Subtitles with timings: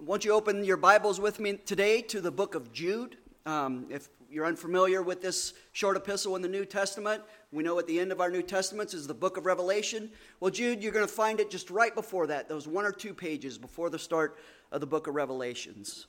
[0.00, 3.16] Won't you open your Bibles with me today to the book of Jude?
[3.46, 7.22] Um, if you're unfamiliar with this short epistle in the New Testament,
[7.52, 10.10] we know at the end of our New Testaments is the book of Revelation.
[10.40, 13.14] Well, Jude, you're going to find it just right before that, those one or two
[13.14, 14.36] pages before the start
[14.72, 16.08] of the book of Revelations.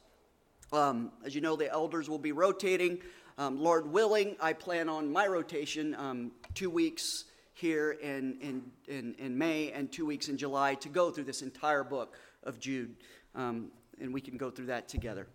[0.73, 2.97] Um, as you know, the elders will be rotating.
[3.37, 9.15] Um, Lord willing, I plan on my rotation um, two weeks here in, in, in,
[9.19, 12.95] in, May and two weeks in July to go through this entire book of Jude.
[13.37, 15.27] Um, and we can go through that together.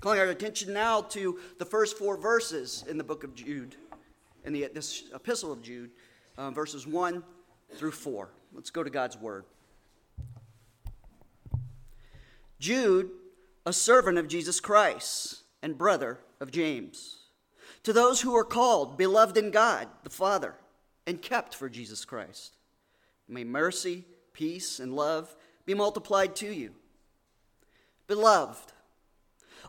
[0.00, 3.76] Calling our attention now to the first four verses in the book of Jude,
[4.44, 5.90] in the, this epistle of Jude,
[6.36, 7.22] uh, verses 1
[7.74, 8.28] through 4.
[8.52, 9.44] Let's go to God's word.
[12.58, 13.10] Jude,
[13.64, 17.20] a servant of Jesus Christ and brother of James,
[17.82, 20.54] to those who are called, beloved in God the Father,
[21.06, 22.56] and kept for Jesus Christ,
[23.26, 25.34] may mercy, peace, and love
[25.64, 26.74] be multiplied to you.
[28.06, 28.72] Beloved,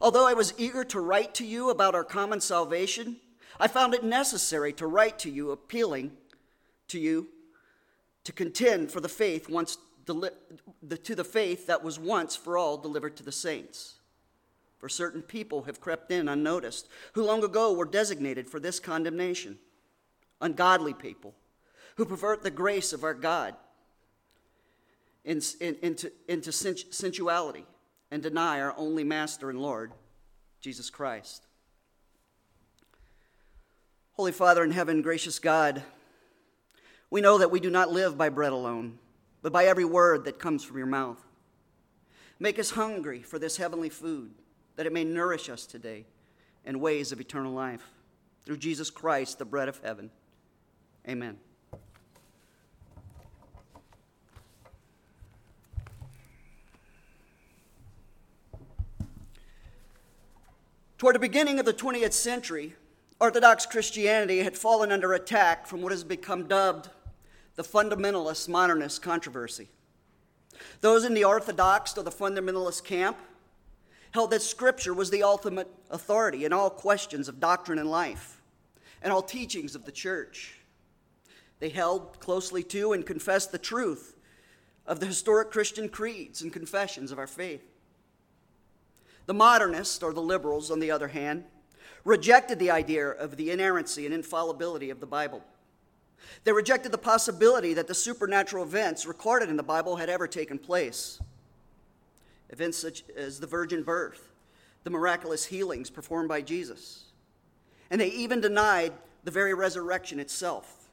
[0.02, 3.18] Although I was eager to write to you about our common salvation,
[3.60, 6.12] I found it necessary to write to you, appealing
[6.90, 7.30] to you
[8.24, 10.32] to contend for the faith once deli-
[10.82, 13.96] the, to the faith that was once for all delivered to the saints.
[14.78, 19.60] For certain people have crept in unnoticed, who long ago were designated for this condemnation.
[20.42, 21.36] Ungodly people
[21.96, 23.56] who pervert the grace of our God
[25.26, 27.66] in, in, into, into sensuality
[28.12, 29.92] and deny our only Master and Lord,
[30.62, 31.46] Jesus Christ.
[34.14, 35.82] Holy Father in heaven, gracious God,
[37.10, 39.00] we know that we do not live by bread alone,
[39.42, 41.24] but by every word that comes from your mouth.
[42.40, 44.32] Make us hungry for this heavenly food,
[44.76, 46.06] that it may nourish us today
[46.66, 47.90] in ways of eternal life.
[48.46, 50.12] Through Jesus Christ, the bread of heaven.
[51.08, 51.38] Amen.
[61.04, 62.76] Toward the beginning of the 20th century,
[63.20, 66.88] Orthodox Christianity had fallen under attack from what has become dubbed
[67.56, 69.68] the fundamentalist modernist controversy.
[70.80, 73.18] Those in the Orthodox or the fundamentalist camp
[74.12, 78.42] held that Scripture was the ultimate authority in all questions of doctrine and life
[79.02, 80.58] and all teachings of the church.
[81.60, 84.16] They held closely to and confessed the truth
[84.88, 87.73] of the historic Christian creeds and confessions of our faith.
[89.26, 91.46] The modernists, or the liberals, on the other hand,
[92.04, 95.42] rejected the idea of the inerrancy and infallibility of the Bible.
[96.44, 100.58] They rejected the possibility that the supernatural events recorded in the Bible had ever taken
[100.58, 101.20] place.
[102.50, 104.30] Events such as the virgin birth,
[104.84, 107.06] the miraculous healings performed by Jesus.
[107.90, 110.90] And they even denied the very resurrection itself.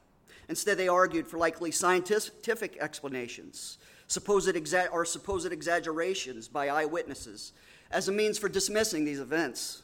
[0.47, 3.77] Instead, they argued for likely scientific explanations,
[4.07, 7.53] supposed exa- or supposed exaggerations by eyewitnesses,
[7.91, 9.83] as a means for dismissing these events.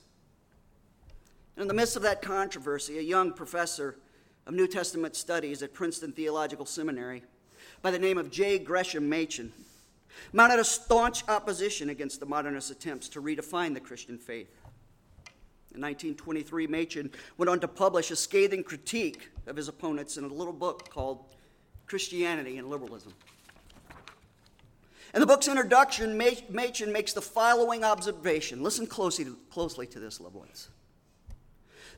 [1.57, 3.97] In the midst of that controversy, a young professor
[4.45, 7.23] of New Testament studies at Princeton Theological Seminary
[7.81, 8.59] by the name of J.
[8.59, 9.51] Gresham Machen
[10.33, 14.49] mounted a staunch opposition against the modernist attempts to redefine the Christian faith.
[15.75, 20.27] In 1923, Machen went on to publish a scathing critique of his opponents in a
[20.27, 21.25] little book called
[21.85, 23.13] Christianity and Liberalism.
[25.17, 28.61] In the book's introduction, Machen makes the following observation.
[28.61, 30.69] Listen closely to, closely to this, loved ones.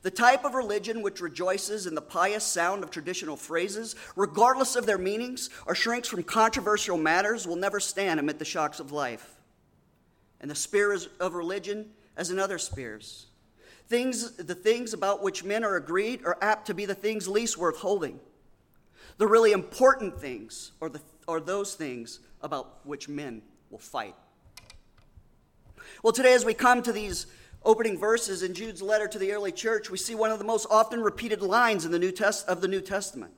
[0.00, 4.86] The type of religion which rejoices in the pious sound of traditional phrases, regardless of
[4.86, 9.36] their meanings, or shrinks from controversial matters, will never stand amid the shocks of life.
[10.40, 13.26] And the spirit of religion, as in other spheres,
[13.86, 17.58] things, the things about which men are agreed are apt to be the things least
[17.58, 18.18] worth holding.
[19.18, 24.14] The really important things are, the, are those things about which men will fight.
[26.02, 27.26] Well, today, as we come to these
[27.64, 30.66] opening verses in Jude's letter to the early church, we see one of the most
[30.70, 33.32] often repeated lines in the New Test- of the New Testament.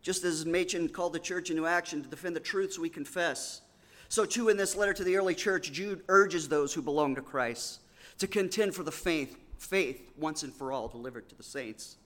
[0.00, 3.60] Just as Machen called the church into action to defend the truths we confess,
[4.08, 7.22] so too in this letter to the early church, Jude urges those who belong to
[7.22, 7.80] Christ
[8.18, 11.96] to contend for the faith, faith once and for all delivered to the saints.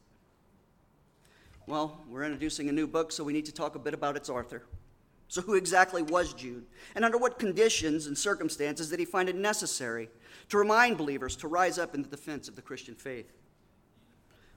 [1.67, 4.31] Well, we're introducing a new book, so we need to talk a bit about its
[4.31, 4.63] author.
[5.27, 6.65] So, who exactly was Jude?
[6.95, 10.09] And under what conditions and circumstances did he find it necessary
[10.49, 13.33] to remind believers to rise up in the defense of the Christian faith?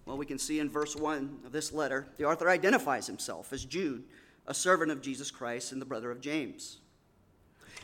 [0.06, 3.66] Well, we can see in verse 1 of this letter, the author identifies himself as
[3.66, 4.04] Jude,
[4.46, 6.78] a servant of Jesus Christ and the brother of James.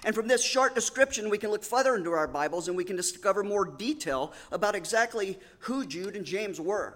[0.04, 2.96] And from this short description, we can look further into our Bibles and we can
[2.96, 6.96] discover more detail about exactly who Jude and James were.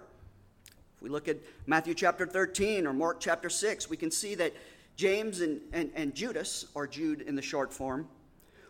[1.00, 4.52] If we look at Matthew chapter 13 or Mark chapter 6, we can see that
[4.96, 8.06] James and, and, and Judas, or Jude in the short form,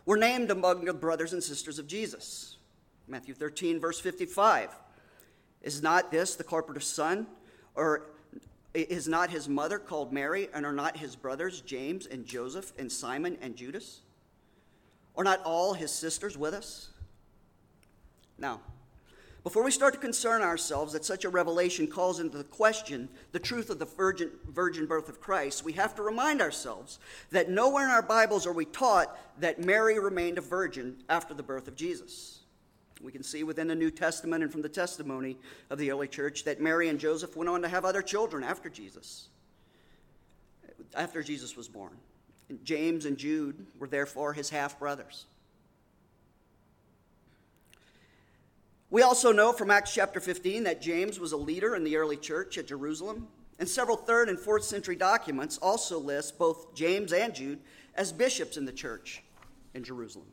[0.05, 2.55] were named among the brothers and sisters of Jesus.
[3.05, 4.69] Matthew 13, verse 55.
[5.61, 7.27] Is not this the carpenter's son?
[7.75, 8.07] Or
[8.73, 10.47] is not his mother called Mary?
[10.53, 13.99] And are not his brothers James and Joseph and Simon and Judas?
[15.17, 16.91] Are not all his sisters with us?
[18.37, 18.61] Now,
[19.43, 23.39] before we start to concern ourselves that such a revelation calls into the question the
[23.39, 26.99] truth of the virgin, virgin birth of Christ, we have to remind ourselves
[27.31, 31.41] that nowhere in our Bibles are we taught that Mary remained a virgin after the
[31.41, 32.41] birth of Jesus.
[33.01, 35.37] We can see within the New Testament and from the testimony
[35.71, 38.69] of the early church that Mary and Joseph went on to have other children after
[38.69, 39.29] Jesus,
[40.95, 41.97] after Jesus was born.
[42.63, 45.25] James and Jude were therefore his half brothers.
[48.91, 52.17] We also know from Acts chapter 15 that James was a leader in the early
[52.17, 57.33] church at Jerusalem, and several third and fourth century documents also list both James and
[57.33, 57.59] Jude
[57.95, 59.23] as bishops in the church
[59.73, 60.27] in Jerusalem.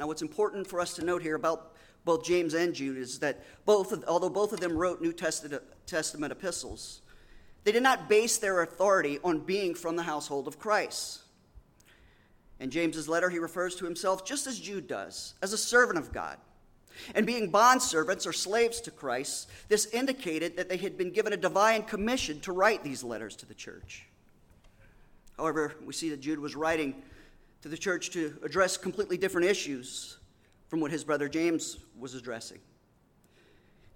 [0.00, 3.44] Now, what's important for us to note here about both James and Jude is that
[3.64, 7.02] both, of, although both of them wrote New Testament epistles,
[7.62, 11.20] they did not base their authority on being from the household of Christ.
[12.58, 16.12] In James's letter, he refers to himself just as Jude does, as a servant of
[16.12, 16.38] God.
[17.14, 21.36] And being bondservants or slaves to Christ, this indicated that they had been given a
[21.36, 24.06] divine commission to write these letters to the church.
[25.36, 27.02] However, we see that Jude was writing
[27.62, 30.18] to the church to address completely different issues
[30.68, 32.58] from what his brother James was addressing.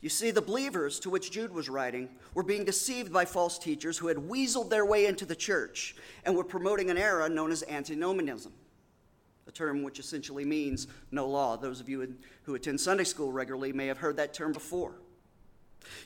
[0.00, 3.98] You see, the believers to which Jude was writing were being deceived by false teachers
[3.98, 5.94] who had weaseled their way into the church
[6.24, 8.52] and were promoting an era known as antinomianism,
[9.50, 11.56] a term which essentially means no law.
[11.56, 12.14] Those of you
[12.44, 14.92] who attend Sunday school regularly may have heard that term before.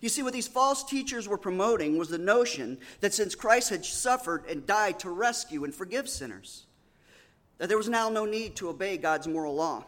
[0.00, 3.85] You see, what these false teachers were promoting was the notion that since Christ had
[3.85, 6.64] suffered and died to rescue and forgive sinners,
[7.58, 9.85] that there was now no need to obey God's moral law.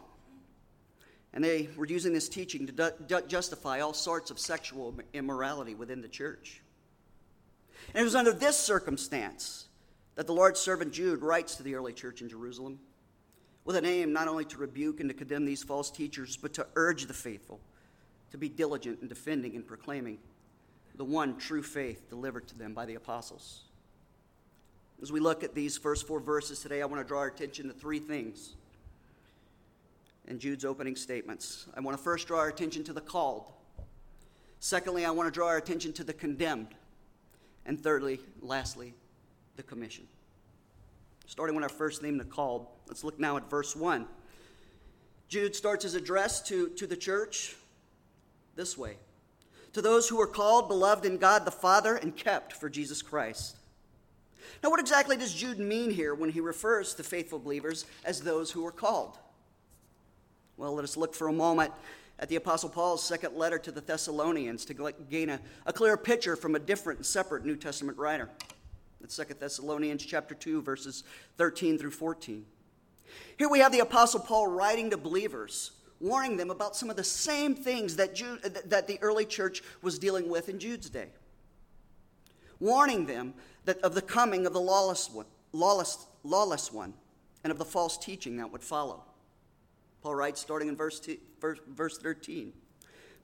[1.32, 6.02] And they were using this teaching to du- justify all sorts of sexual immorality within
[6.02, 6.60] the church.
[7.94, 9.66] And it was under this circumstance
[10.14, 12.80] that the Lord's servant Jude writes to the early church in Jerusalem
[13.66, 16.66] with an aim not only to rebuke and to condemn these false teachers, but to
[16.76, 17.60] urge the faithful
[18.30, 20.18] to be diligent in defending and proclaiming
[20.94, 23.64] the one true faith delivered to them by the apostles.
[25.02, 27.68] As we look at these first four verses today, I want to draw our attention
[27.68, 28.54] to three things
[30.26, 31.66] in Jude's opening statements.
[31.76, 33.52] I want to first draw our attention to the called.
[34.60, 36.68] Secondly, I want to draw our attention to the condemned.
[37.66, 38.94] And thirdly, lastly,
[39.56, 40.06] the commission.
[41.26, 44.06] Starting with our first theme, the called, let's look now at verse 1.
[45.28, 47.56] Jude starts his address to, to the church
[48.54, 48.96] this way
[49.72, 53.56] To those who are called, beloved in God the Father, and kept for Jesus Christ.
[54.62, 58.52] Now, what exactly does Jude mean here when he refers to faithful believers as those
[58.52, 59.18] who are called?
[60.56, 61.72] Well, let us look for a moment
[62.18, 66.36] at the Apostle Paul's second letter to the Thessalonians to gain a, a clear picture
[66.36, 68.30] from a different and separate New Testament writer.
[69.00, 71.04] That's 2 Thessalonians chapter 2, verses
[71.36, 72.44] 13 through 14.
[73.38, 77.04] Here we have the Apostle Paul writing to believers, warning them about some of the
[77.04, 81.08] same things that, Jude, that the early church was dealing with in Jude's day.
[82.58, 83.34] Warning them
[83.64, 86.94] that of the coming of the lawless one, lawless, lawless one
[87.44, 89.04] and of the false teaching that would follow.
[90.02, 92.52] Paul writes, starting in verse, two, verse, verse 13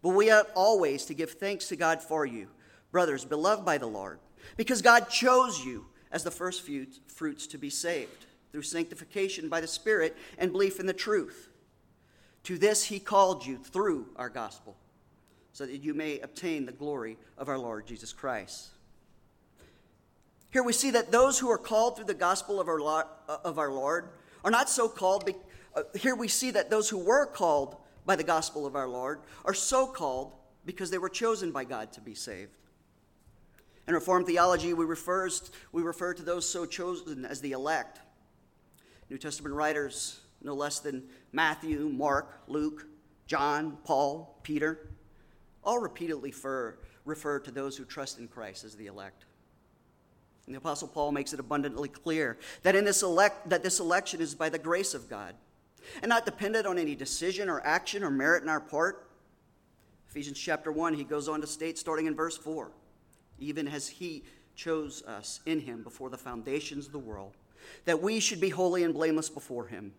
[0.03, 2.49] But we ought always to give thanks to God for you,
[2.91, 4.19] brothers, beloved by the Lord,
[4.57, 6.69] because God chose you as the first
[7.07, 11.49] fruits to be saved through sanctification by the Spirit and belief in the truth.
[12.45, 14.77] To this he called you through our gospel,
[15.53, 18.69] so that you may obtain the glory of our Lord Jesus Christ.
[20.51, 23.59] Here we see that those who are called through the gospel of our, Lord, of
[23.59, 24.11] our Lord
[24.45, 25.25] are not so called.
[25.25, 25.35] Be,
[25.75, 29.21] uh, here we see that those who were called by the gospel of our Lord
[29.47, 30.33] are so called
[30.67, 32.51] because they were chosen by God to be saved.
[33.89, 38.01] In Reformed theology, we, refers, we refer to those so chosen as the elect.
[39.11, 42.87] New Testament writers, no less than Matthew, Mark, Luke,
[43.27, 44.89] John, Paul, Peter,
[45.65, 49.25] all repeatedly refer, refer to those who trust in Christ as the elect.
[50.47, 54.21] And the Apostle Paul makes it abundantly clear that, in this elect, that this election
[54.21, 55.35] is by the grace of God
[56.03, 59.09] and not dependent on any decision or action or merit in our part.
[60.09, 62.71] Ephesians chapter 1, he goes on to state, starting in verse 4,
[63.43, 64.23] even as he
[64.55, 67.37] chose us in him before the foundations of the world,
[67.85, 69.93] that we should be holy and blameless before him.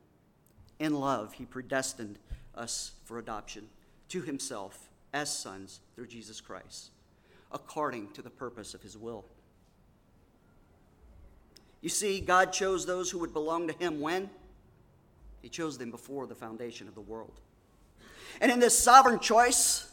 [0.79, 2.19] In love, he predestined
[2.55, 3.67] us for adoption
[4.09, 6.91] to himself as sons through Jesus Christ,
[7.51, 9.25] according to the purpose of his will
[11.83, 14.29] You see, God chose those who would belong to Him when?
[15.41, 17.41] He chose them before the foundation of the world.
[18.39, 19.91] And in this sovereign choice,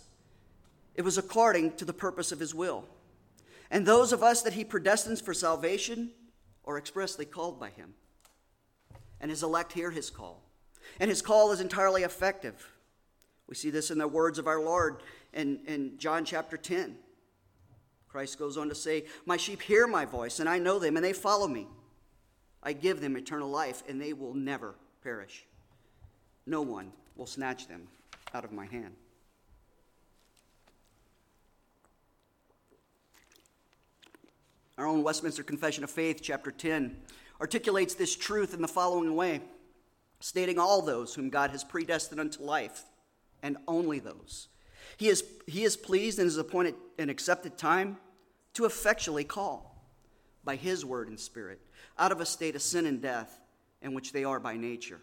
[0.95, 2.85] it was according to the purpose of His will.
[3.71, 6.11] And those of us that He predestines for salvation
[6.65, 7.95] are expressly called by Him.
[9.21, 10.43] And His elect hear His call.
[10.99, 12.69] And His call is entirely effective.
[13.47, 16.97] We see this in the words of our Lord in, in John chapter 10.
[18.09, 21.05] Christ goes on to say, My sheep hear my voice, and I know them, and
[21.05, 21.69] they follow me.
[22.63, 25.45] I give them eternal life, and they will never perish.
[26.45, 27.87] No one will snatch them
[28.35, 28.95] out of my hand.
[34.81, 36.97] Our own Westminster Confession of Faith, chapter 10,
[37.39, 39.43] articulates this truth in the following way
[40.21, 42.85] stating all those whom God has predestined unto life,
[43.43, 44.49] and only those.
[44.97, 47.99] He is, he is pleased and has appointed an accepted time
[48.55, 49.85] to effectually call
[50.45, 51.61] by his word and spirit
[51.99, 53.39] out of a state of sin and death
[53.83, 55.01] in which they are by nature,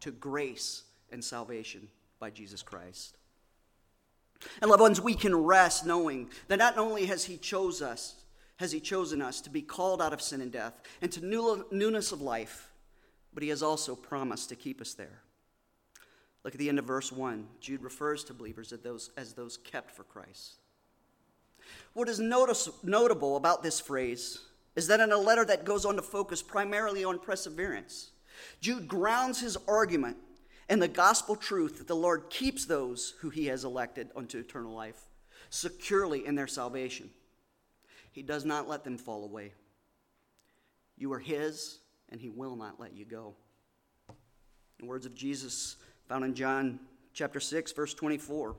[0.00, 3.18] to grace and salvation by Jesus Christ.
[4.62, 8.17] And loved ones, we can rest knowing that not only has He chose us,
[8.58, 11.66] has He chosen us to be called out of sin and death and to new,
[11.70, 12.70] newness of life,
[13.32, 15.22] but He has also promised to keep us there.
[16.44, 17.46] Look at the end of verse 1.
[17.60, 20.60] Jude refers to believers as those, as those kept for Christ.
[21.92, 24.38] What is notice, notable about this phrase
[24.76, 28.10] is that in a letter that goes on to focus primarily on perseverance,
[28.60, 30.16] Jude grounds his argument
[30.68, 34.74] in the gospel truth that the Lord keeps those who he has elected unto eternal
[34.74, 35.00] life
[35.50, 37.10] securely in their salvation.
[38.12, 39.52] He does not let them fall away.
[40.96, 43.34] You are his, and he will not let you go.
[44.80, 45.76] In words of Jesus
[46.08, 46.80] found in John
[47.12, 48.56] chapter 6, verse 24.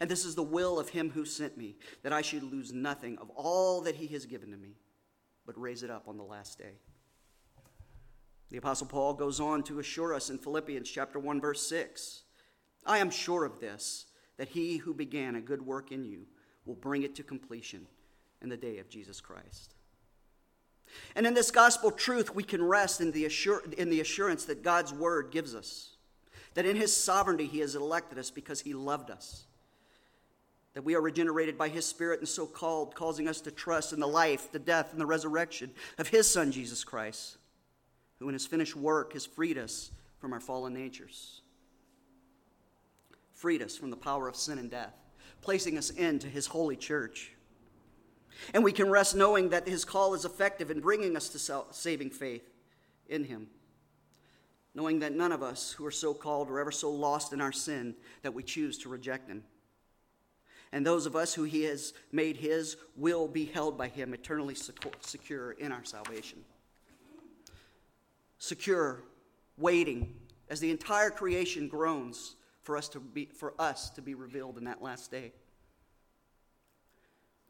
[0.00, 3.18] And this is the will of him who sent me, that I should lose nothing
[3.18, 4.76] of all that he has given to me
[5.46, 6.78] but raise it up on the last day.
[8.50, 12.22] The Apostle Paul goes on to assure us in Philippians chapter 1, verse 6
[12.84, 14.06] I am sure of this,
[14.38, 16.26] that he who began a good work in you
[16.64, 17.86] will bring it to completion
[18.42, 19.74] in the day of Jesus Christ.
[21.16, 24.62] And in this gospel truth, we can rest in the, assur- in the assurance that
[24.62, 25.90] God's word gives us,
[26.54, 29.46] that in his sovereignty, he has elected us because he loved us
[30.74, 34.00] that we are regenerated by his spirit and so called, causing us to trust in
[34.00, 37.36] the life, the death, and the resurrection of his son, Jesus Christ,
[38.18, 41.42] who in his finished work has freed us from our fallen natures,
[43.34, 44.94] freed us from the power of sin and death,
[45.42, 47.32] placing us into his holy church.
[48.54, 52.10] And we can rest knowing that his call is effective in bringing us to saving
[52.10, 52.48] faith
[53.08, 53.48] in him.
[54.74, 57.52] Knowing that none of us who are so called are ever so lost in our
[57.52, 59.44] sin that we choose to reject him
[60.72, 64.54] and those of us who he has made his will be held by him eternally
[64.54, 66.38] secure in our salvation.
[68.38, 69.04] Secure,
[69.58, 70.14] waiting
[70.48, 74.64] as the entire creation groans for us to be, for us to be revealed in
[74.64, 75.32] that last day.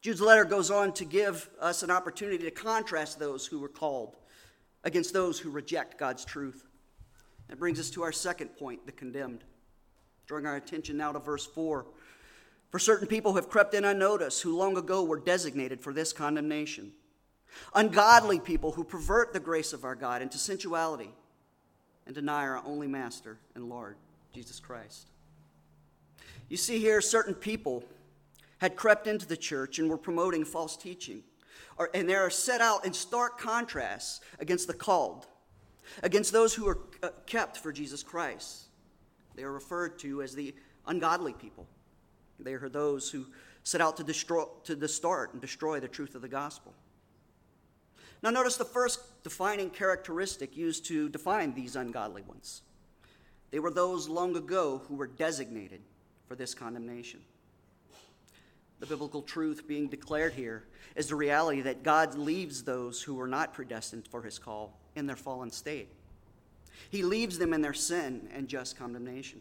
[0.03, 4.17] Jude's letter goes on to give us an opportunity to contrast those who were called
[4.85, 6.67] against those who reject God's truth.
[7.49, 9.45] That brings us to our second point, the condemned.
[10.27, 11.87] Drawing our attention now to verse 4
[12.73, 16.93] for certain people have crept in unnoticed who long ago were designated for this condemnation.
[17.75, 21.11] Ungodly people who pervert the grace of our God into sensuality
[22.07, 23.97] and deny our only Master and Lord,
[24.35, 25.09] Jesus Christ.
[26.49, 27.85] You see here, certain people
[28.63, 31.25] had crept into the church and were promoting false teaching.
[31.95, 35.27] And they are set out in stark contrast against the called,
[36.05, 38.67] against those who are uh, kept for Jesus Christ.
[39.35, 40.55] They are referred to as the
[40.87, 41.67] ungodly people.
[42.39, 43.27] They are those who
[43.65, 46.73] set out to, destroy, to distort and destroy the truth of the gospel.
[48.23, 52.63] Now, notice the first defining characteristic used to define these ungodly ones.
[53.51, 55.81] They were those long ago who were designated
[56.29, 57.23] for this condemnation.
[58.83, 60.65] The biblical truth being declared here
[60.97, 65.07] is the reality that God leaves those who were not predestined for his call in
[65.07, 65.89] their fallen state.
[66.91, 69.41] He leaves them in their sin and just condemnation.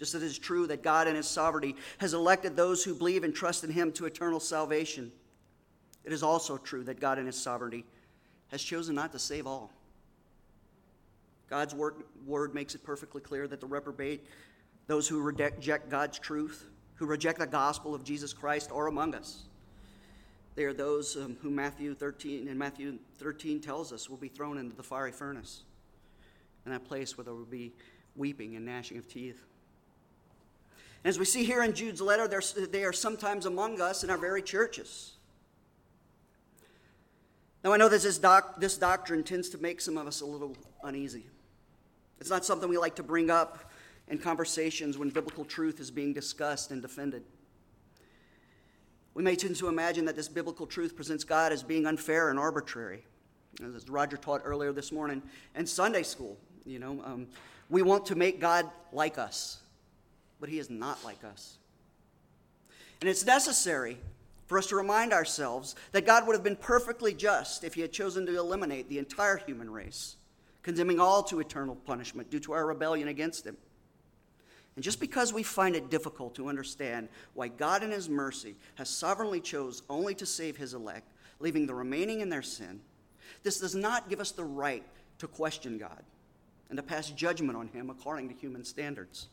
[0.00, 3.22] Just as it is true that God in His sovereignty has elected those who believe
[3.22, 5.12] and trust in Him to eternal salvation,
[6.04, 7.84] it is also true that God in His sovereignty
[8.48, 9.70] has chosen not to save all.
[11.48, 11.94] God's word,
[12.26, 14.26] word makes it perfectly clear that the reprobate,
[14.88, 16.66] those who reject God's truth,
[16.98, 19.44] who reject the gospel of Jesus Christ, are among us.
[20.56, 24.58] They are those um, who Matthew 13 and Matthew 13 tells us will be thrown
[24.58, 25.62] into the fiery furnace,
[26.66, 27.72] in that place where there will be
[28.16, 29.44] weeping and gnashing of teeth.
[31.04, 32.28] As we see here in Jude's letter,
[32.66, 35.12] they are sometimes among us in our very churches.
[37.62, 40.56] Now, I know this, doc, this doctrine tends to make some of us a little
[40.82, 41.26] uneasy.
[42.20, 43.67] It's not something we like to bring up
[44.10, 47.22] in conversations when biblical truth is being discussed and defended.
[49.14, 52.38] We may tend to imagine that this biblical truth presents God as being unfair and
[52.38, 53.04] arbitrary.
[53.76, 55.22] As Roger taught earlier this morning
[55.56, 57.26] in Sunday school, you know, um,
[57.68, 59.58] we want to make God like us,
[60.40, 61.58] but He is not like us.
[63.00, 63.98] And it's necessary
[64.46, 67.92] for us to remind ourselves that God would have been perfectly just if He had
[67.92, 70.16] chosen to eliminate the entire human race,
[70.62, 73.56] condemning all to eternal punishment due to our rebellion against Him.
[74.78, 78.88] And just because we find it difficult to understand why God in His mercy has
[78.88, 82.78] sovereignly chose only to save His elect, leaving the remaining in their sin,
[83.42, 84.84] this does not give us the right
[85.18, 86.04] to question God
[86.68, 89.26] and to pass judgment on Him according to human standards.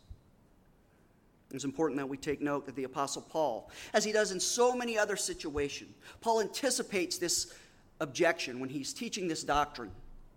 [1.54, 4.74] It's important that we take note that the Apostle Paul, as he does in so
[4.76, 7.54] many other situations, Paul anticipates this
[8.00, 9.92] objection when he's teaching this doctrine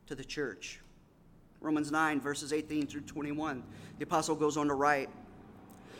[0.08, 0.80] to the church.
[1.60, 3.62] Romans 9, verses 18 through 21.
[3.98, 5.08] The apostle goes on to write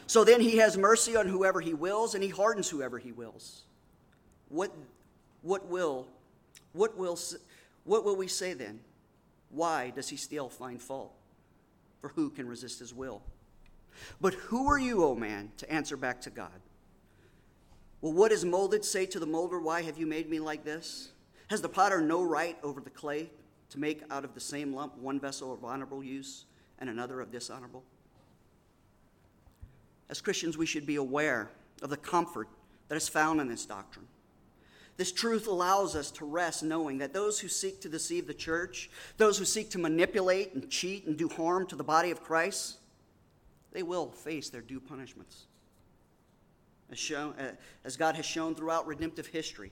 [0.06, 3.64] So then he has mercy on whoever he wills, and he hardens whoever he wills.
[4.48, 4.72] What,
[5.42, 6.06] what, will,
[6.72, 7.18] what, will,
[7.84, 8.80] what will we say then?
[9.50, 11.12] Why does he still find fault?
[12.00, 13.22] For who can resist his will?
[14.20, 16.60] But who are you, O man, to answer back to God?
[18.00, 21.10] Well, what does molded say to the molder, Why have you made me like this?
[21.48, 23.30] Has the potter no right over the clay
[23.70, 26.44] to make out of the same lump one vessel of honorable use
[26.78, 27.84] and another of dishonorable?
[30.08, 31.50] As Christians, we should be aware
[31.82, 32.48] of the comfort
[32.88, 34.06] that is found in this doctrine.
[34.96, 38.90] This truth allows us to rest knowing that those who seek to deceive the church,
[39.16, 42.78] those who seek to manipulate and cheat and do harm to the body of Christ,
[43.70, 45.46] they will face their due punishments.
[46.90, 47.52] As, shown, uh,
[47.84, 49.70] as God has shown throughout redemptive history,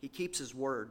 [0.00, 0.90] He keeps His word.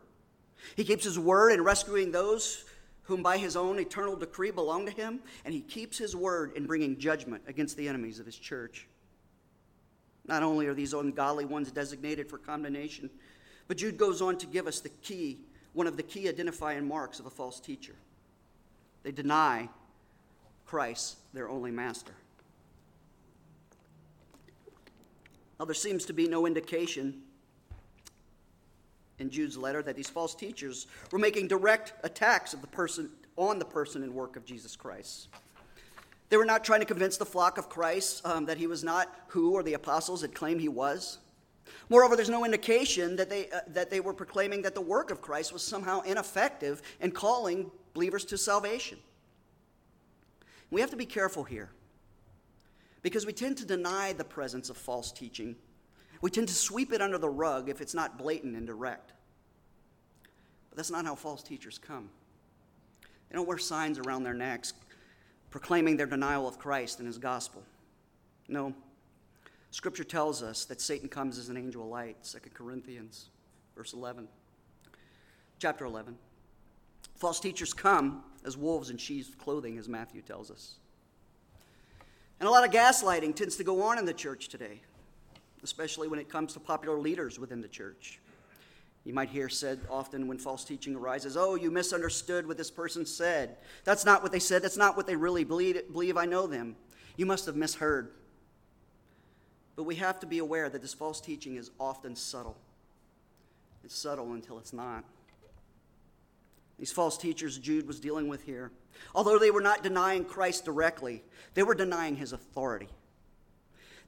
[0.75, 2.65] He keeps His word in rescuing those
[3.03, 6.65] whom by His own eternal decree belong to Him, and He keeps His word in
[6.65, 8.88] bringing judgment against the enemies of His church.
[10.27, 13.09] Not only are these ungodly ones designated for condemnation,
[13.68, 15.40] but Jude goes on to give us the key,
[15.74, 17.96] one of the key identifying marks of a false teacher.
[19.03, 19.70] They deny
[20.66, 22.14] Christ, their only master.
[25.59, 27.24] Now, there seems to be no indication
[29.22, 33.60] in Jude's letter that these false teachers were making direct attacks of the person on
[33.60, 35.29] the person and work of Jesus Christ.
[36.29, 39.14] They were not trying to convince the flock of Christ um, that he was not
[39.27, 41.20] who or the apostles had claimed he was.
[41.90, 45.22] Moreover, there's no indication that they, uh, that they were proclaiming that the work of
[45.22, 48.98] Christ was somehow ineffective in calling believers to salvation.
[50.70, 51.70] We have to be careful here
[53.01, 55.55] because we tend to deny the presence of false teaching.
[56.22, 59.14] We tend to sweep it under the rug if it's not blatant and direct.
[60.70, 62.10] But that's not how false teachers come.
[63.29, 64.74] They don't wear signs around their necks
[65.51, 67.62] proclaiming their denial of Christ and his gospel.
[68.48, 68.74] No.
[69.70, 73.29] Scripture tells us that Satan comes as an angel of light, 2 Corinthians,
[73.75, 74.27] verse 11.
[75.60, 76.18] Chapter 11.
[77.16, 80.75] False teachers come as wolves in sheep's clothing, as Matthew tells us.
[82.40, 84.81] And a lot of gaslighting tends to go on in the church today,
[85.63, 88.19] especially when it comes to popular leaders within the church.
[89.03, 93.05] You might hear said often when false teaching arises, Oh, you misunderstood what this person
[93.05, 93.57] said.
[93.83, 94.61] That's not what they said.
[94.61, 95.91] That's not what they really believe.
[95.91, 96.75] believe I know them.
[97.17, 98.11] You must have misheard.
[99.75, 102.57] But we have to be aware that this false teaching is often subtle.
[103.83, 105.03] It's subtle until it's not
[106.81, 108.71] these false teachers Jude was dealing with here.
[109.13, 112.89] Although they were not denying Christ directly, they were denying his authority.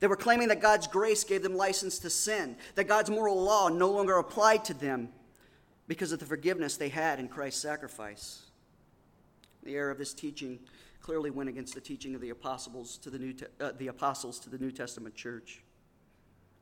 [0.04, 3.70] They were claiming that God's grace gave them license to sin, that God's moral law
[3.70, 5.08] no longer applied to them
[5.88, 8.42] because of the forgiveness they had in Christ's sacrifice.
[9.64, 10.60] The error of this teaching
[11.02, 14.50] clearly went against the teaching of the apostles to the New, uh, the apostles to
[14.50, 15.64] the New Testament church.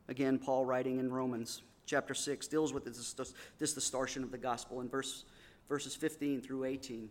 [0.07, 3.15] Again, Paul, writing in Romans chapter 6, deals with this,
[3.57, 5.25] this distortion of the gospel in verse
[5.67, 7.09] verses 15 through 18.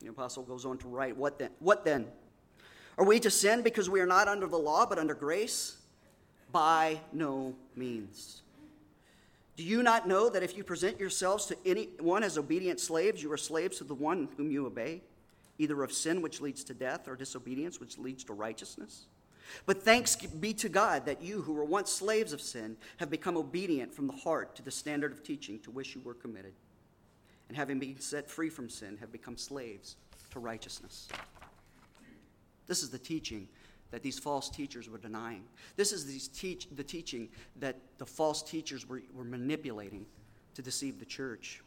[0.00, 1.50] The apostle goes on to write, What then?
[1.60, 2.08] What then?
[2.98, 5.78] Are we to sin because we are not under the law but under grace?
[6.50, 8.42] By no means.
[9.56, 13.30] Do you not know that if you present yourselves to anyone as obedient slaves, you
[13.32, 15.02] are slaves to the one whom you obey,
[15.58, 19.06] either of sin which leads to death or disobedience which leads to righteousness?
[19.64, 23.36] But thanks be to God that you, who were once slaves of sin, have become
[23.36, 26.52] obedient from the heart to the standard of teaching to which you were committed
[27.48, 29.96] and having been set free from sin, have become slaves
[30.30, 31.08] to righteousness.
[32.68, 33.48] This is the teaching
[33.90, 35.44] that these false teachers were denying.
[35.76, 40.06] This is these teach, the teaching that the false teachers were, were manipulating
[40.54, 41.62] to deceive the church.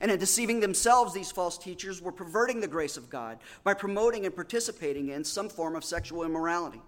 [0.00, 4.26] And in deceiving themselves, these false teachers were perverting the grace of God by promoting
[4.26, 6.80] and participating in some form of sexual immorality.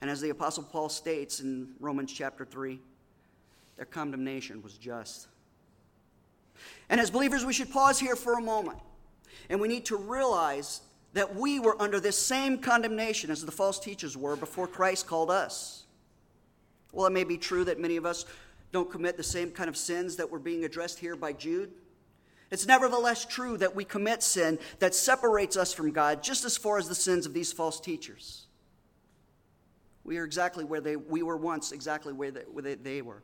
[0.00, 2.78] And as the Apostle Paul states in Romans chapter 3,
[3.76, 5.28] their condemnation was just.
[6.88, 8.78] And as believers, we should pause here for a moment.
[9.48, 10.80] And we need to realize
[11.16, 15.30] that we were under this same condemnation as the false teachers were before Christ called
[15.30, 15.84] us.
[16.92, 18.26] Well, it may be true that many of us
[18.70, 21.72] don't commit the same kind of sins that were being addressed here by Jude.
[22.50, 26.76] It's nevertheless true that we commit sin that separates us from God just as far
[26.76, 28.44] as the sins of these false teachers.
[30.04, 33.22] We are exactly where they, we were once, exactly where they, where they, they were.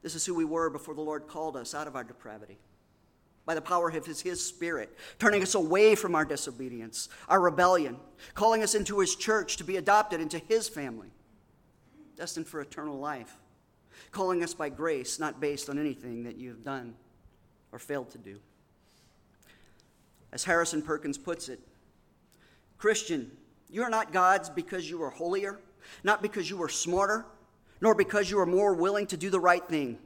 [0.00, 2.56] This is who we were before the Lord called us out of our depravity
[3.44, 7.96] by the power of his, his, Spirit, turning us away from our disobedience, our rebellion,
[8.34, 11.08] calling us into His church to be adopted into His family,
[12.16, 13.36] destined for eternal life,
[14.12, 16.94] calling us by grace, not based on anything that you've done
[17.72, 18.38] or failed to do.
[20.32, 21.60] As Harrison Perkins puts it,
[22.78, 23.30] Christian,
[23.68, 25.58] you are not God's because you are holier,
[26.04, 27.26] not because you are smarter,
[27.80, 29.98] nor because you are more willing to do the right thing,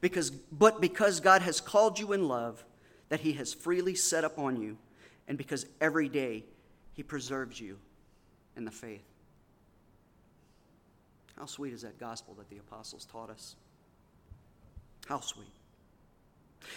[0.00, 2.64] because, but because God has called you in love,
[3.08, 4.76] that He has freely set upon you,
[5.28, 6.44] and because every day
[6.92, 7.78] He preserves you
[8.56, 9.04] in the faith.
[11.38, 13.56] How sweet is that gospel that the apostles taught us?
[15.08, 15.48] How sweet.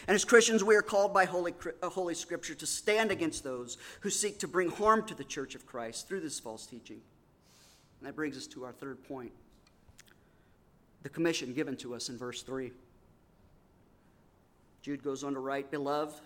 [0.08, 3.78] And as Christians, we are called by Holy, uh, Holy Scripture to stand against those
[4.02, 7.00] who seek to bring harm to the church of Christ through this false teaching.
[8.00, 9.32] And that brings us to our third point
[11.04, 12.72] the commission given to us in verse 3.
[14.82, 16.22] Jude goes on to write, Beloved,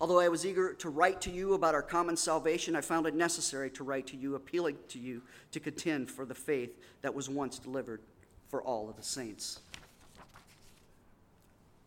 [0.00, 3.14] although I was eager to write to you about our common salvation, I found it
[3.14, 7.28] necessary to write to you, appealing to you to contend for the faith that was
[7.28, 8.00] once delivered
[8.48, 9.60] for all of the saints.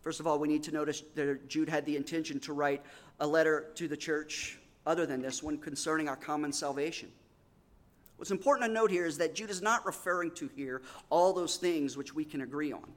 [0.02, 2.82] First of all, we need to notice that Jude had the intention to write
[3.20, 7.10] a letter to the church other than this one concerning our common salvation.
[8.16, 11.56] What's important to note here is that Jude is not referring to here all those
[11.56, 12.90] things which we can agree on.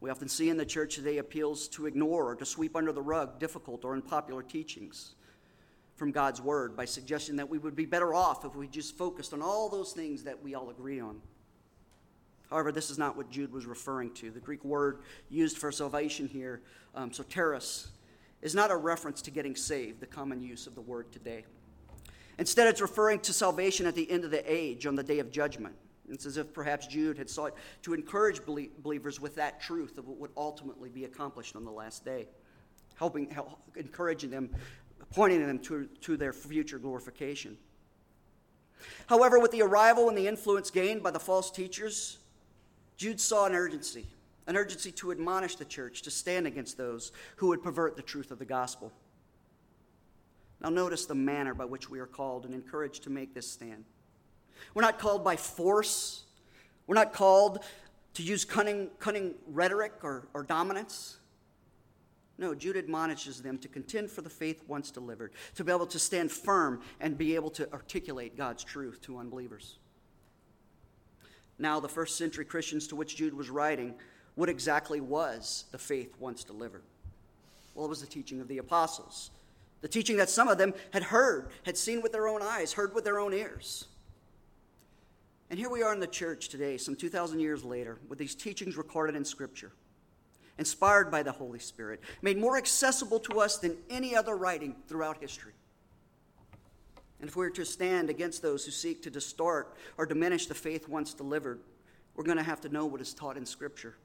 [0.00, 3.02] We often see in the church today appeals to ignore or to sweep under the
[3.02, 5.14] rug difficult or unpopular teachings
[5.94, 9.34] from God's word by suggesting that we would be better off if we just focused
[9.34, 11.20] on all those things that we all agree on.
[12.48, 14.30] However, this is not what Jude was referring to.
[14.30, 16.62] The Greek word used for salvation here,
[16.94, 17.88] um, soteros,
[18.40, 21.44] is not a reference to getting saved, the common use of the word today.
[22.38, 25.30] Instead, it's referring to salvation at the end of the age, on the day of
[25.30, 25.74] judgment.
[26.10, 30.18] It's as if perhaps Jude had sought to encourage believers with that truth of what
[30.18, 32.26] would ultimately be accomplished on the last day,
[32.96, 34.50] helping, help, encouraging them,
[35.14, 37.56] pointing them to, to their future glorification.
[39.06, 42.18] However, with the arrival and the influence gained by the false teachers,
[42.96, 44.06] Jude saw an urgency,
[44.46, 48.30] an urgency to admonish the church to stand against those who would pervert the truth
[48.30, 48.92] of the gospel.
[50.60, 53.84] Now, notice the manner by which we are called and encouraged to make this stand.
[54.74, 56.24] We're not called by force,
[56.86, 57.60] we're not called
[58.14, 61.18] to use cunning, cunning rhetoric or, or dominance.
[62.38, 65.98] No, Jude admonishes them to contend for the faith once delivered, to be able to
[65.98, 69.78] stand firm and be able to articulate God's truth to unbelievers.
[71.58, 73.94] Now, the first century Christians to which Jude was writing,
[74.34, 76.82] what exactly was the faith once delivered?
[77.74, 79.30] Well, it was the teaching of the apostles
[79.80, 82.94] the teaching that some of them had heard, had seen with their own eyes, heard
[82.94, 83.86] with their own ears.
[85.50, 88.76] And here we are in the church today, some 2,000 years later, with these teachings
[88.76, 89.72] recorded in Scripture,
[90.58, 95.18] inspired by the Holy Spirit, made more accessible to us than any other writing throughout
[95.20, 95.54] history.
[97.18, 100.88] And if we're to stand against those who seek to distort or diminish the faith
[100.88, 101.58] once delivered,
[102.14, 103.96] we're going to have to know what is taught in Scripture.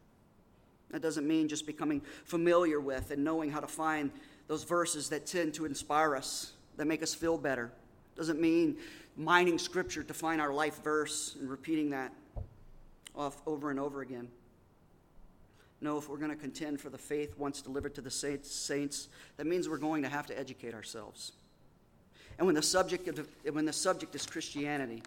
[0.90, 4.10] That doesn't mean just becoming familiar with and knowing how to find
[4.48, 7.72] those verses that tend to inspire us, that make us feel better.
[8.16, 8.78] Doesn't mean
[9.16, 12.12] mining scripture to find our life verse and repeating that
[13.16, 14.28] off over and over again.
[15.82, 19.46] No, if we're going to contend for the faith once delivered to the saints, that
[19.46, 21.34] means we're going to have to educate ourselves.
[22.38, 25.04] And when the subject, of, when the subject is Christianity,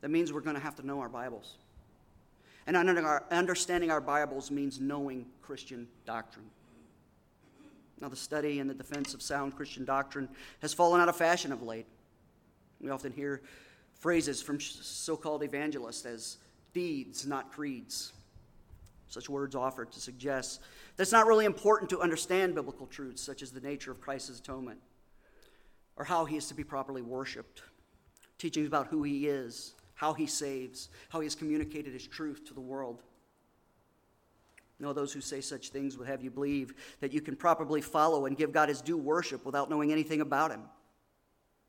[0.00, 1.56] that means we're going to have to know our Bibles.
[2.66, 6.46] And understanding our Bibles means knowing Christian doctrine.
[8.00, 10.28] Now, the study and the defense of sound Christian doctrine
[10.60, 11.86] has fallen out of fashion of late.
[12.84, 13.40] We often hear
[13.98, 16.36] phrases from so called evangelists as
[16.74, 18.12] deeds, not creeds.
[19.08, 20.60] Such words offered to suggest
[20.96, 24.38] that it's not really important to understand biblical truths, such as the nature of Christ's
[24.38, 24.80] atonement
[25.96, 27.62] or how he is to be properly worshiped.
[28.36, 32.54] Teachings about who he is, how he saves, how he has communicated his truth to
[32.54, 33.02] the world.
[34.78, 38.26] No, those who say such things would have you believe that you can properly follow
[38.26, 40.62] and give God his due worship without knowing anything about him,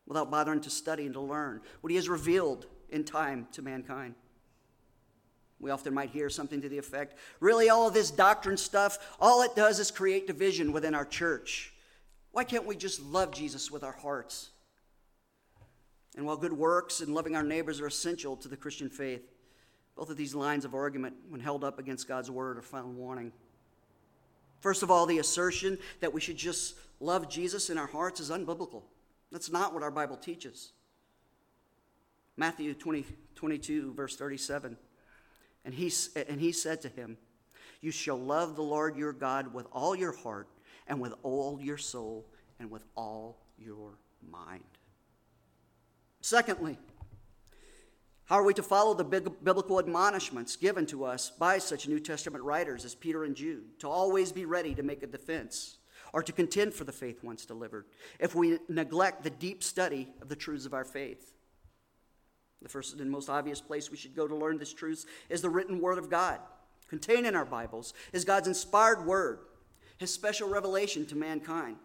[0.08, 4.16] without bothering to study and to learn what he has revealed in time to mankind.
[5.60, 9.42] We often might hear something to the effect really, all of this doctrine stuff, all
[9.42, 11.74] it does is create division within our church.
[12.32, 14.52] Why can't we just love Jesus with our hearts?
[16.18, 19.22] And while good works and loving our neighbors are essential to the Christian faith,
[19.96, 23.32] both of these lines of argument, when held up against God's word, are found wanting.
[24.60, 28.30] First of all, the assertion that we should just love Jesus in our hearts is
[28.30, 28.84] unbiblical.
[29.36, 30.72] That's not what our Bible teaches.
[32.38, 34.78] Matthew 20, 22, verse 37.
[35.66, 37.18] And he, and he said to him,
[37.82, 40.48] You shall love the Lord your God with all your heart,
[40.88, 42.26] and with all your soul,
[42.62, 43.98] and with all your
[44.32, 44.64] mind.
[46.22, 46.78] Secondly,
[48.28, 52.46] how are we to follow the biblical admonishments given to us by such New Testament
[52.46, 53.80] writers as Peter and Jude?
[53.80, 55.80] To always be ready to make a defense
[56.16, 57.86] or to contend for the faith once delivered
[58.22, 61.34] if we neglect the deep study of the truths of our faith.
[62.62, 65.50] The first and most obvious place we should go to learn this truth is the
[65.50, 66.40] written Word of God.
[66.88, 69.40] Contained in our Bibles is God's inspired Word,
[69.98, 71.76] His special revelation to mankind.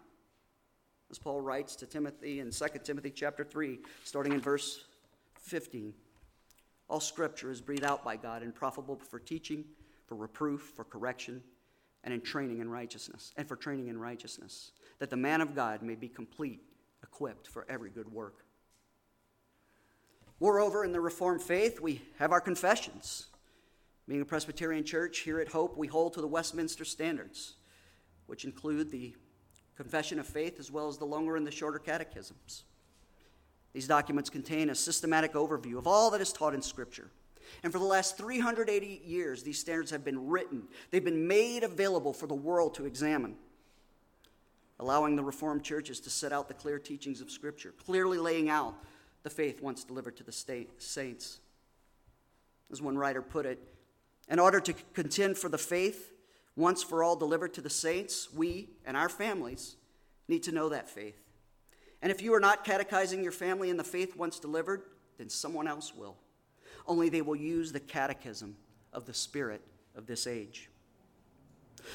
[1.11, 4.85] As Paul writes to Timothy in 2 Timothy chapter 3, starting in verse
[5.41, 5.93] 15.
[6.87, 9.65] All scripture is breathed out by God and profitable for teaching,
[10.07, 11.43] for reproof, for correction,
[12.03, 15.81] and in training in righteousness, and for training in righteousness, that the man of God
[15.81, 16.61] may be complete,
[17.03, 18.45] equipped for every good work.
[20.39, 23.27] Moreover, in the Reformed faith, we have our confessions.
[24.07, 27.53] Being a Presbyterian church, here at Hope, we hold to the Westminster Standards,
[28.25, 29.15] which include the
[29.75, 32.63] Confession of Faith as well as the longer and the shorter catechisms.
[33.73, 37.11] These documents contain a systematic overview of all that is taught in Scripture.
[37.63, 42.13] And for the last 380 years, these standards have been written, they've been made available
[42.13, 43.35] for the world to examine,
[44.79, 48.75] allowing the Reformed churches to set out the clear teachings of Scripture, clearly laying out
[49.23, 51.39] the faith once delivered to the state, saints.
[52.71, 53.59] As one writer put it,
[54.29, 56.11] in order to contend for the faith
[56.55, 59.75] once for all delivered to the saints, we and our families
[60.27, 61.19] need to know that faith.
[62.01, 64.83] And if you are not catechizing your family in the faith once delivered,
[65.17, 66.17] then someone else will.
[66.87, 68.55] Only they will use the catechism
[68.93, 69.61] of the Spirit
[69.95, 70.69] of this age.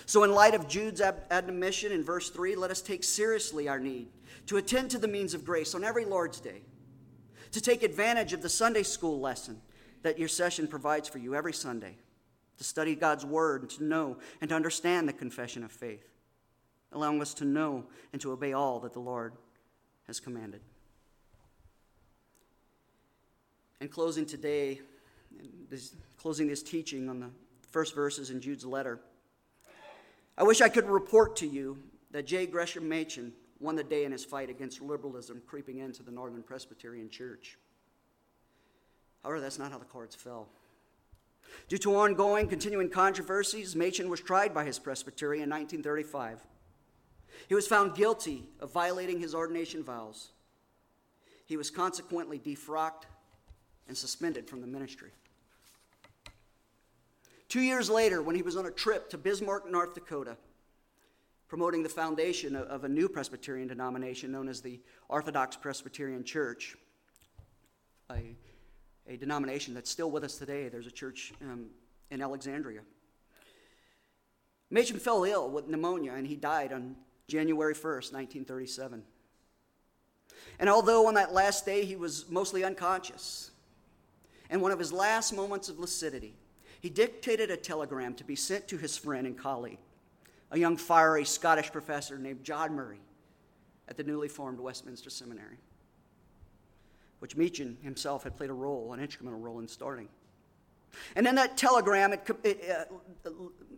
[0.04, 4.08] So, in light of Jude's admonition in verse 3, let us take seriously our need
[4.46, 6.62] to attend to the means of grace on every Lord's Day,
[7.52, 9.60] to take advantage of the Sunday school lesson
[10.02, 11.96] that your session provides for you every Sunday,
[12.58, 16.08] to study God's Word and to know and to understand the confession of faith,
[16.92, 19.34] allowing us to know and to obey all that the Lord
[20.06, 20.60] has commanded.
[23.80, 24.80] In closing today,
[25.68, 27.30] this, closing this teaching on the
[27.70, 29.00] first verses in Jude's letter,
[30.38, 31.78] I wish I could report to you
[32.10, 32.46] that J.
[32.46, 37.10] Gresham Machen won the day in his fight against liberalism creeping into the Northern Presbyterian
[37.10, 37.58] Church.
[39.22, 40.48] However, that's not how the cards fell.
[41.68, 46.40] Due to ongoing, continuing controversies, Machen was tried by his presbytery in 1935.
[47.48, 50.30] He was found guilty of violating his ordination vows.
[51.44, 53.04] He was consequently defrocked
[53.88, 55.10] and suspended from the ministry.
[57.48, 60.36] Two years later, when he was on a trip to Bismarck, North Dakota,
[61.48, 66.76] promoting the foundation of a new Presbyterian denomination known as the Orthodox Presbyterian Church,
[68.10, 68.34] a,
[69.08, 70.68] a denomination that's still with us today.
[70.68, 71.66] There's a church um,
[72.10, 72.80] in Alexandria.
[74.70, 76.96] Machen fell ill with pneumonia and he died on
[77.28, 79.02] January 1st, 1937.
[80.58, 83.52] And although on that last day he was mostly unconscious,
[84.50, 86.34] in one of his last moments of lucidity,
[86.80, 89.78] he dictated a telegram to be sent to his friend and colleague,
[90.50, 93.00] a young fiery Scottish professor named John Murray
[93.88, 95.58] at the newly formed Westminster Seminary,
[97.20, 100.08] which Machen himself had played a role, an instrumental role in starting.
[101.14, 102.88] And in that telegram, it, it,
[103.26, 103.30] uh,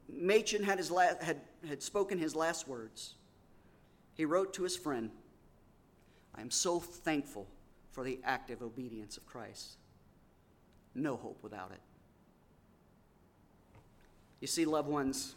[0.09, 3.15] Machen had, his la- had, had spoken his last words
[4.19, 5.11] he wrote to his friend,
[6.35, 7.47] I am so thankful
[7.93, 9.77] for the active obedience of Christ.
[10.95, 11.81] No hope without it.
[14.41, 15.35] You see, loved ones,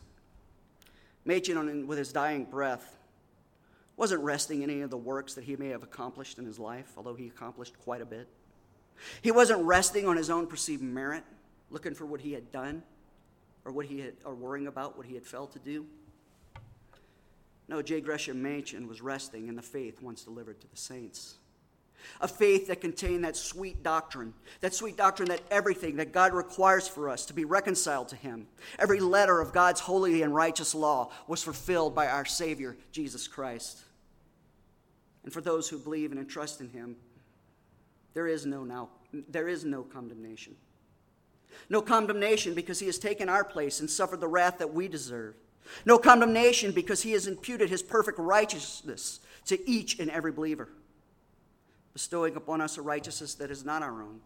[1.26, 2.98] Machen, with his dying breath,
[3.98, 6.94] wasn't resting in any of the works that he may have accomplished in his life,
[6.98, 8.28] although he accomplished quite a bit.
[9.22, 11.24] He wasn't resting on his own perceived merit,
[11.70, 12.84] looking for what he had done
[13.66, 15.86] or what he had, or worrying about what he had failed to do.
[17.68, 18.02] No, J.
[18.02, 21.36] Gresham Machen was resting in the faith once delivered to the saints.
[22.20, 26.88] A faith that contained that sweet doctrine, that sweet doctrine that everything that God requires
[26.88, 31.12] for us to be reconciled to Him, every letter of God's holy and righteous law
[31.28, 33.82] was fulfilled by our Savior, Jesus Christ.
[35.24, 36.96] And for those who believe and entrust in Him,
[38.14, 38.90] there is no, now,
[39.30, 40.56] there is no condemnation.
[41.70, 45.36] No condemnation because He has taken our place and suffered the wrath that we deserve.
[45.86, 50.70] No condemnation because He has imputed His perfect righteousness to each and every believer
[51.94, 54.20] bestowing upon us a righteousness that is not our own,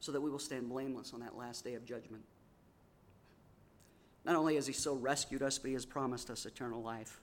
[0.00, 2.22] so that we will stand blameless on that last day of judgment.
[4.24, 7.20] Not only has He so rescued us, but He has promised us eternal life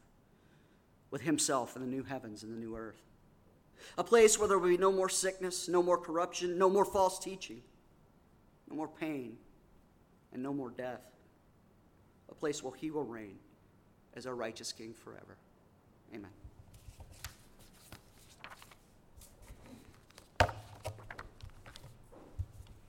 [1.10, 3.02] with Himself in the new heavens and the new earth.
[3.98, 7.20] A place where there will be no more sickness, no more corruption, no more false
[7.20, 7.62] teaching,
[8.70, 9.38] no more pain,
[10.34, 11.02] and no more death.
[12.30, 13.38] A place where He will reign
[14.16, 15.38] as our righteous King forever.
[16.14, 16.32] Amen.